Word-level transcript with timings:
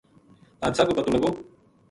حادثہ 0.61 0.83
کو 0.89 0.95
پتو 0.99 1.11
لگو 1.15 1.31